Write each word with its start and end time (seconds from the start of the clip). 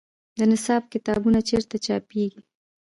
د 0.39 0.41
نصاب 0.51 0.83
کتابونه 0.93 1.39
چیرته 1.49 1.75
چاپیږي؟ 1.85 2.41